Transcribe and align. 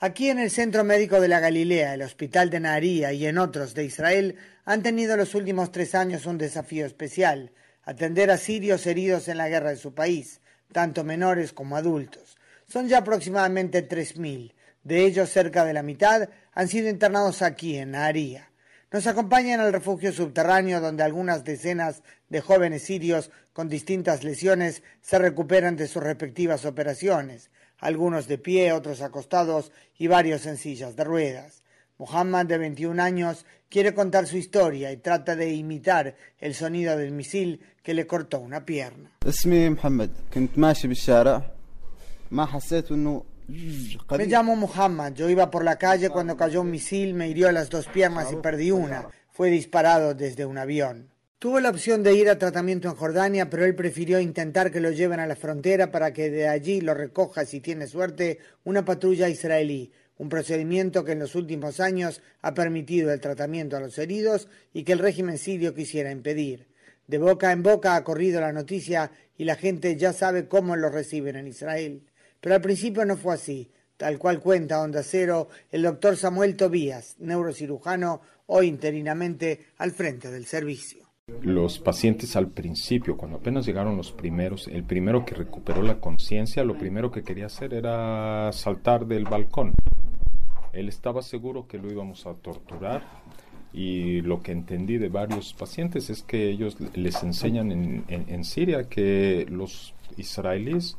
Aquí 0.00 0.30
en 0.30 0.38
el 0.38 0.52
Centro 0.52 0.84
Médico 0.84 1.20
de 1.20 1.26
la 1.26 1.40
Galilea, 1.40 1.94
el 1.94 2.02
Hospital 2.02 2.50
de 2.50 2.60
Naharía 2.60 3.12
y 3.12 3.26
en 3.26 3.36
otros 3.36 3.74
de 3.74 3.84
Israel 3.84 4.36
han 4.64 4.80
tenido 4.80 5.16
los 5.16 5.34
últimos 5.34 5.72
tres 5.72 5.96
años 5.96 6.24
un 6.24 6.38
desafío 6.38 6.86
especial, 6.86 7.50
atender 7.82 8.30
a 8.30 8.36
sirios 8.36 8.86
heridos 8.86 9.26
en 9.26 9.38
la 9.38 9.48
guerra 9.48 9.70
de 9.70 9.76
su 9.76 9.94
país, 9.94 10.40
tanto 10.70 11.02
menores 11.02 11.52
como 11.52 11.76
adultos. 11.76 12.36
Son 12.68 12.86
ya 12.86 12.98
aproximadamente 12.98 13.88
3.000. 13.88 14.54
De 14.84 15.04
ellos, 15.04 15.30
cerca 15.30 15.64
de 15.64 15.72
la 15.72 15.82
mitad 15.82 16.28
han 16.52 16.68
sido 16.68 16.88
internados 16.88 17.42
aquí 17.42 17.76
en 17.76 17.90
Naharía. 17.90 18.52
Nos 18.92 19.08
acompañan 19.08 19.58
al 19.58 19.72
refugio 19.72 20.12
subterráneo 20.12 20.80
donde 20.80 21.02
algunas 21.02 21.42
decenas 21.42 22.04
de 22.28 22.40
jóvenes 22.40 22.84
sirios 22.84 23.32
con 23.52 23.68
distintas 23.68 24.22
lesiones 24.22 24.84
se 25.00 25.18
recuperan 25.18 25.74
de 25.74 25.88
sus 25.88 26.04
respectivas 26.04 26.64
operaciones 26.66 27.50
algunos 27.78 28.28
de 28.28 28.38
pie, 28.38 28.72
otros 28.72 29.02
acostados 29.02 29.72
y 29.96 30.06
varios 30.06 30.46
en 30.46 30.56
sillas 30.56 30.96
de 30.96 31.04
ruedas. 31.04 31.62
Muhammad, 31.98 32.46
de 32.46 32.58
21 32.58 33.02
años, 33.02 33.44
quiere 33.68 33.92
contar 33.92 34.26
su 34.26 34.36
historia 34.36 34.92
y 34.92 34.98
trata 34.98 35.34
de 35.34 35.52
imitar 35.52 36.14
el 36.38 36.54
sonido 36.54 36.96
del 36.96 37.10
misil 37.10 37.60
que 37.82 37.94
le 37.94 38.06
cortó 38.06 38.38
una 38.38 38.64
pierna. 38.64 39.10
Me 43.48 44.26
llamo 44.26 44.54
Muhammad. 44.56 45.14
Yo 45.14 45.28
iba 45.28 45.50
por 45.50 45.64
la 45.64 45.76
calle 45.76 46.10
cuando 46.10 46.36
cayó 46.36 46.60
un 46.60 46.70
misil, 46.70 47.14
me 47.14 47.28
hirió 47.28 47.50
las 47.50 47.70
dos 47.70 47.86
piernas 47.88 48.32
y 48.32 48.36
perdí 48.36 48.70
una. 48.70 49.08
Fue 49.30 49.50
disparado 49.50 50.14
desde 50.14 50.44
un 50.44 50.58
avión. 50.58 51.08
Tuvo 51.40 51.60
la 51.60 51.70
opción 51.70 52.02
de 52.02 52.14
ir 52.14 52.28
a 52.28 52.36
tratamiento 52.36 52.88
en 52.88 52.96
Jordania, 52.96 53.48
pero 53.48 53.64
él 53.64 53.76
prefirió 53.76 54.18
intentar 54.18 54.72
que 54.72 54.80
lo 54.80 54.90
lleven 54.90 55.20
a 55.20 55.26
la 55.28 55.36
frontera 55.36 55.92
para 55.92 56.12
que 56.12 56.30
de 56.30 56.48
allí 56.48 56.80
lo 56.80 56.94
recoja, 56.94 57.46
si 57.46 57.60
tiene 57.60 57.86
suerte, 57.86 58.40
una 58.64 58.84
patrulla 58.84 59.28
israelí, 59.28 59.92
un 60.16 60.28
procedimiento 60.28 61.04
que 61.04 61.12
en 61.12 61.20
los 61.20 61.36
últimos 61.36 61.78
años 61.78 62.22
ha 62.42 62.54
permitido 62.54 63.12
el 63.12 63.20
tratamiento 63.20 63.76
a 63.76 63.80
los 63.80 63.96
heridos 63.98 64.48
y 64.72 64.82
que 64.82 64.94
el 64.94 64.98
régimen 64.98 65.38
sirio 65.38 65.76
quisiera 65.76 66.10
impedir. 66.10 66.66
De 67.06 67.18
boca 67.18 67.52
en 67.52 67.62
boca 67.62 67.94
ha 67.94 68.02
corrido 68.02 68.40
la 68.40 68.52
noticia 68.52 69.12
y 69.36 69.44
la 69.44 69.54
gente 69.54 69.94
ya 69.94 70.12
sabe 70.12 70.48
cómo 70.48 70.74
lo 70.74 70.88
reciben 70.88 71.36
en 71.36 71.46
Israel. 71.46 72.02
Pero 72.40 72.56
al 72.56 72.62
principio 72.62 73.04
no 73.04 73.16
fue 73.16 73.34
así, 73.34 73.70
tal 73.96 74.18
cual 74.18 74.40
cuenta 74.40 74.80
Onda 74.80 75.04
Cero 75.04 75.50
el 75.70 75.82
doctor 75.82 76.16
Samuel 76.16 76.56
Tobías, 76.56 77.14
neurocirujano, 77.20 78.22
hoy 78.46 78.66
interinamente 78.66 79.66
al 79.76 79.92
frente 79.92 80.32
del 80.32 80.44
servicio. 80.44 81.07
Los 81.42 81.78
pacientes 81.78 82.36
al 82.36 82.48
principio, 82.48 83.16
cuando 83.18 83.36
apenas 83.36 83.66
llegaron 83.66 83.96
los 83.98 84.12
primeros, 84.12 84.66
el 84.66 84.82
primero 84.82 85.26
que 85.26 85.34
recuperó 85.34 85.82
la 85.82 86.00
conciencia, 86.00 86.64
lo 86.64 86.78
primero 86.78 87.10
que 87.10 87.22
quería 87.22 87.46
hacer 87.46 87.74
era 87.74 88.50
saltar 88.52 89.06
del 89.06 89.24
balcón. 89.24 89.74
Él 90.72 90.88
estaba 90.88 91.20
seguro 91.22 91.68
que 91.68 91.78
lo 91.78 91.92
íbamos 91.92 92.26
a 92.26 92.34
torturar 92.34 93.02
y 93.74 94.22
lo 94.22 94.42
que 94.42 94.52
entendí 94.52 94.96
de 94.96 95.10
varios 95.10 95.52
pacientes 95.52 96.08
es 96.08 96.22
que 96.22 96.48
ellos 96.48 96.78
les 96.94 97.22
enseñan 97.22 97.72
en, 97.72 98.04
en, 98.08 98.44
Siria 98.44 98.88
que 98.88 99.46
los 99.50 99.94
israelíes 100.16 100.96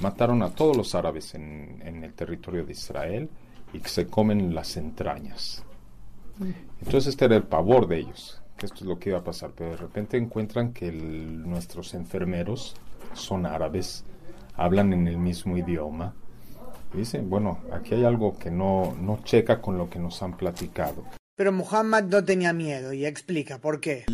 mataron 0.00 0.42
a 0.42 0.50
todos 0.50 0.76
los 0.76 0.94
árabes 0.94 1.34
en, 1.34 1.80
en 1.82 2.04
el 2.04 2.12
territorio 2.12 2.66
de 2.66 2.72
Israel 2.72 3.30
y 3.72 3.80
que 3.80 3.88
se 3.88 4.06
comen 4.06 4.54
las 4.54 4.76
entrañas. 4.76 5.64
Entonces 6.82 7.08
este 7.08 7.24
era 7.24 7.36
el 7.36 7.44
pavor 7.44 7.88
de 7.88 8.00
ellos 8.00 8.39
esto 8.66 8.78
es 8.80 8.86
lo 8.86 8.98
que 8.98 9.10
iba 9.10 9.18
a 9.18 9.24
pasar, 9.24 9.50
pero 9.56 9.70
de 9.70 9.76
repente 9.76 10.16
encuentran 10.16 10.72
que 10.72 10.92
nuestros 10.92 11.94
enfermeros 11.94 12.74
son 13.14 13.46
árabes, 13.46 14.04
hablan 14.56 14.92
en 14.92 15.08
el 15.08 15.16
mismo 15.16 15.56
idioma. 15.56 16.14
Y 16.92 16.98
dicen, 16.98 17.30
bueno, 17.30 17.60
aquí 17.72 17.94
hay 17.94 18.04
algo 18.04 18.38
que 18.38 18.50
no, 18.50 18.96
no 19.00 19.20
checa 19.24 19.60
con 19.60 19.78
lo 19.78 19.88
que 19.88 19.98
nos 19.98 20.22
han 20.22 20.36
platicado. 20.36 21.04
Pero 21.36 21.52
Muhammad 21.52 22.04
no 22.04 22.22
tenía 22.24 22.52
miedo 22.52 22.92
y 22.92 23.06
explica 23.06 23.58
por 23.58 23.80
qué. 23.80 24.04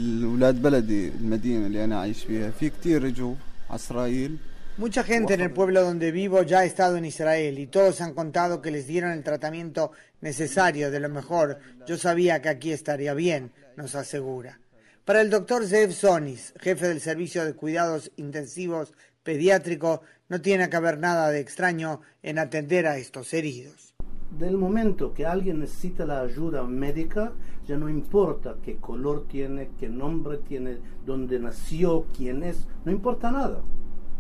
Mucha 4.79 5.03
gente 5.03 5.33
en 5.33 5.41
el 5.41 5.51
pueblo 5.51 5.83
donde 5.83 6.13
vivo 6.13 6.43
ya 6.43 6.61
ha 6.61 6.65
estado 6.67 6.99
en 6.99 7.07
Israel 7.07 7.59
y 7.59 7.67
todos 7.67 8.03
han 8.03 8.13
contado 8.13 8.61
que 8.61 8.71
les 8.71 8.87
dieron 8.87 9.11
el 9.11 9.25
tratamiento 9.25 9.91
necesario, 10.21 10.91
de 10.91 11.01
lo 11.01 11.09
mejor. 11.09 11.59
Yo 11.87 11.97
sabía 11.97 12.43
que 12.43 12.51
aquí 12.51 12.73
estaría 12.73 13.15
bien, 13.15 13.53
nos 13.77 13.95
asegura. 13.95 14.59
Para 15.05 15.21
el 15.21 15.31
doctor 15.31 15.65
Zev 15.65 15.93
Sonis, 15.93 16.53
jefe 16.59 16.89
del 16.89 17.01
Servicio 17.01 17.45
de 17.45 17.55
Cuidados 17.55 18.11
Intensivos 18.17 18.93
Pediátrico, 19.23 20.03
no 20.29 20.41
tiene 20.41 20.69
que 20.69 20.77
haber 20.77 20.99
nada 20.99 21.31
de 21.31 21.39
extraño 21.39 22.01
en 22.23 22.39
atender 22.41 22.87
a 22.87 22.99
estos 22.99 23.33
heridos. 23.33 23.95
Del 24.37 24.57
momento 24.57 25.15
que 25.15 25.25
alguien 25.25 25.61
necesita 25.61 26.05
la 26.05 26.21
ayuda 26.23 26.65
médica, 26.65 27.33
ya 27.67 27.77
no 27.77 27.89
importa 27.89 28.57
qué 28.65 28.77
color 28.79 29.29
tiene, 29.29 29.71
qué 29.79 29.89
nombre 29.89 30.39
tiene, 30.39 30.79
dónde 31.05 31.39
nació, 31.39 32.07
quién 32.17 32.43
es, 32.43 32.67
no 32.85 32.91
importa 32.91 33.31
nada. 33.31 33.63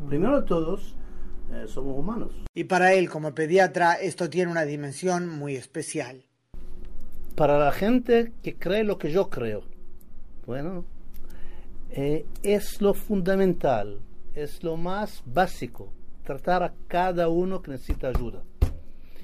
Primero 0.09 0.41
de 0.41 0.47
todos, 0.47 0.97
eh, 1.53 1.65
somos 1.67 1.99
humanos. 1.99 2.33
Y 2.55 2.65
para 2.65 2.93
él, 2.93 3.11
como 3.11 3.34
pediatra, 3.34 3.94
esto 3.94 4.31
tiene 4.31 4.53
una 4.53 4.65
dimensión 4.65 5.28
muy 5.28 5.56
especial 5.56 6.25
para 7.37 7.59
la 7.59 7.71
gente 7.71 8.33
que 8.43 8.57
cree 8.57 8.83
lo 8.83 8.99
que 8.99 9.13
yo 9.13 9.29
creo. 9.29 9.63
Bueno, 10.47 10.87
eh, 11.91 12.25
es 12.43 12.81
lo 12.81 12.95
fundamental, 12.95 14.01
es 14.35 14.65
lo 14.65 14.77
más 14.77 15.23
básico, 15.27 15.93
tratar 16.25 16.63
a 16.63 16.73
cada 16.89 17.29
uno 17.29 17.63
que 17.63 17.73
necesita 17.73 18.09
ayuda. 18.09 18.43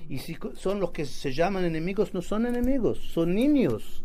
Y 0.08 0.18
si 0.18 0.36
son 0.54 0.78
los 0.78 0.90
que 0.90 1.06
se 1.06 1.32
llaman 1.32 1.64
enemigos, 1.64 2.12
no 2.12 2.20
son 2.20 2.46
enemigos, 2.46 2.98
son 2.98 3.34
niños. 3.34 4.04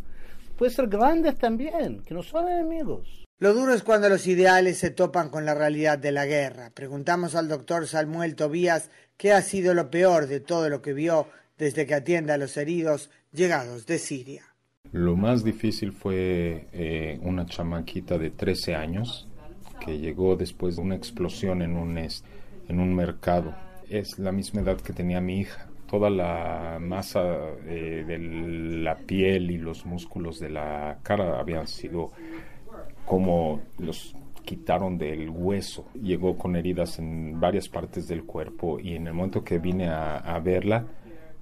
Puede 0.57 0.72
ser 0.72 0.88
grandes 0.88 1.38
también, 1.38 2.01
que 2.03 2.13
no 2.13 2.24
son 2.24 2.47
enemigos. 2.47 3.25
Lo 3.39 3.53
duro 3.53 3.74
es 3.74 3.84
cuando 3.84 4.09
los 4.09 4.25
ideales 4.25 4.78
se 4.78 4.89
topan 4.89 5.29
con 5.29 5.45
la 5.45 5.53
realidad 5.53 6.00
de 6.00 6.12
la 6.12 6.25
guerra. 6.25 6.72
Preguntamos 6.74 7.35
al 7.35 7.47
doctor 7.47 7.85
Samuel 7.88 8.35
Tobías 8.35 8.89
qué 9.18 9.34
ha 9.34 9.41
sido 9.41 9.74
lo 9.74 9.91
peor 9.91 10.28
de 10.28 10.39
todo 10.39 10.69
lo 10.69 10.81
que 10.81 10.94
vio 10.94 11.28
desde 11.57 11.85
que 11.85 11.95
atiende 11.95 12.34
a 12.34 12.38
los 12.38 12.57
heridos 12.57 13.09
llegados 13.31 13.85
de 13.85 13.97
Siria. 13.97 14.44
Lo 14.91 15.16
más 15.16 15.44
difícil 15.44 15.91
fue 15.91 16.68
eh, 16.72 17.19
una 17.22 17.45
chamaquita 17.45 18.18
de 18.18 18.29
13 18.29 18.75
años 18.75 19.28
que 19.79 20.00
llegó 20.00 20.35
después 20.35 20.78
de 20.78 20.81
una 20.81 20.95
explosión 20.95 21.62
en 21.62 21.75
un, 21.75 21.97
en 21.97 22.79
un 22.79 22.95
mercado. 22.95 23.53
Es 23.90 24.18
la 24.18 24.31
misma 24.31 24.62
edad 24.62 24.79
que 24.79 24.94
tenía 24.94 25.19
mi 25.19 25.40
hija. 25.40 25.68
Toda 25.90 26.09
la 26.09 26.79
masa 26.81 27.22
eh, 27.66 28.03
de 28.07 28.18
la 28.18 28.97
piel 28.97 29.51
y 29.51 29.57
los 29.57 29.85
músculos 29.85 30.39
de 30.39 30.50
la 30.50 31.00
cara 31.03 31.39
habían 31.39 31.68
sido 31.68 32.12
como 33.06 33.62
los 33.78 34.16
quitaron 34.44 34.97
del 34.97 35.29
hueso. 35.29 35.85
Llegó 35.94 36.38
con 36.38 36.56
heridas 36.56 37.00
en 37.00 37.39
varias 37.39 37.69
partes 37.69 38.07
del 38.07 38.24
cuerpo 38.24 38.79
y 38.79 38.95
en 38.95 39.07
el 39.07 39.13
momento 39.13 39.44
que 39.44 39.59
vine 39.59 39.89
a 39.89 40.39
verla, 40.44 40.85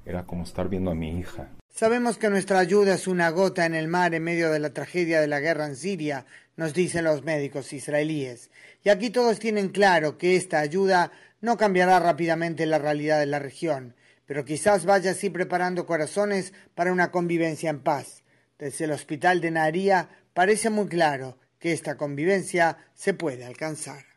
era 0.05 0.23
como 0.23 0.43
estar 0.43 0.69
viendo 0.69 0.91
a 0.91 0.95
mi 0.95 1.19
hija. 1.19 1.49
Sabemos 1.69 2.17
que 2.17 2.29
nuestra 2.29 2.59
ayuda 2.59 2.95
es 2.95 3.07
una 3.07 3.29
gota 3.29 3.66
en 3.66 3.75
el 3.75 3.88
mar 3.88 4.13
en 4.13 4.23
medio 4.23 4.49
de 4.49 4.59
la 4.59 4.69
tragedia 4.69 5.19
de 5.19 5.27
la 5.27 5.41
guerra 5.41 5.66
en 5.66 5.75
Siria, 5.75 6.25
nos 6.55 6.73
dicen 6.73 7.03
los 7.03 7.23
médicos 7.23 7.73
israelíes. 7.73 8.49
Y 8.83 8.89
aquí 8.89 9.09
todos 9.09 9.39
tienen 9.39 9.69
claro 9.69 10.17
que 10.17 10.35
esta 10.38 10.59
ayuda 10.59 11.11
no 11.41 11.57
cambiará 11.57 11.99
rápidamente 11.99 12.66
la 12.66 12.79
realidad 12.79 13.19
de 13.19 13.25
la 13.25 13.39
región, 13.39 13.95
pero 14.25 14.45
quizás 14.45 14.85
vaya 14.85 15.11
así 15.11 15.29
preparando 15.29 15.85
corazones 15.85 16.53
para 16.75 16.93
una 16.93 17.11
convivencia 17.11 17.69
en 17.69 17.81
paz. 17.81 18.23
Desde 18.57 18.85
el 18.85 18.91
hospital 18.91 19.41
de 19.41 19.51
Naharía 19.51 20.09
parece 20.33 20.69
muy 20.69 20.87
claro 20.87 21.37
que 21.59 21.73
esta 21.73 21.97
convivencia 21.97 22.77
se 22.93 23.13
puede 23.13 23.43
alcanzar. 23.43 24.15